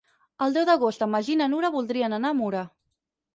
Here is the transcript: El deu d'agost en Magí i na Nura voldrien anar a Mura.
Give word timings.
El 0.45 0.53
deu 0.55 0.63
d'agost 0.69 1.03
en 1.07 1.11
Magí 1.15 1.31
i 1.35 1.39
na 1.43 1.49
Nura 1.51 1.71
voldrien 1.77 2.17
anar 2.19 2.33
a 2.35 2.39
Mura. 2.41 2.65